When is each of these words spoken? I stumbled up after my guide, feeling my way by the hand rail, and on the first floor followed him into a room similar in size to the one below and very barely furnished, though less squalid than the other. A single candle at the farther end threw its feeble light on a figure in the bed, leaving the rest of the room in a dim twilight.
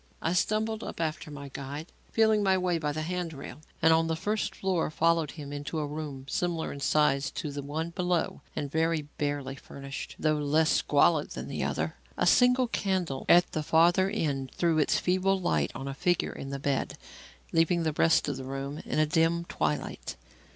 I 0.19 0.33
stumbled 0.33 0.83
up 0.83 0.99
after 0.99 1.29
my 1.29 1.49
guide, 1.49 1.91
feeling 2.11 2.41
my 2.41 2.57
way 2.57 2.79
by 2.79 2.91
the 2.91 3.03
hand 3.03 3.33
rail, 3.33 3.61
and 3.83 3.93
on 3.93 4.07
the 4.07 4.15
first 4.15 4.55
floor 4.55 4.89
followed 4.89 5.29
him 5.33 5.53
into 5.53 5.77
a 5.77 5.85
room 5.85 6.25
similar 6.27 6.73
in 6.73 6.79
size 6.79 7.29
to 7.33 7.51
the 7.51 7.61
one 7.61 7.91
below 7.91 8.41
and 8.55 8.71
very 8.71 9.03
barely 9.19 9.55
furnished, 9.55 10.15
though 10.17 10.39
less 10.39 10.71
squalid 10.71 11.29
than 11.33 11.47
the 11.47 11.63
other. 11.63 11.97
A 12.17 12.25
single 12.25 12.67
candle 12.67 13.27
at 13.29 13.51
the 13.51 13.61
farther 13.61 14.09
end 14.09 14.49
threw 14.55 14.79
its 14.79 14.97
feeble 14.97 15.39
light 15.39 15.71
on 15.75 15.87
a 15.87 15.93
figure 15.93 16.33
in 16.33 16.49
the 16.49 16.57
bed, 16.57 16.97
leaving 17.51 17.83
the 17.83 17.93
rest 17.93 18.27
of 18.27 18.37
the 18.37 18.43
room 18.43 18.79
in 18.83 18.97
a 18.97 19.05
dim 19.05 19.45
twilight. 19.45 20.15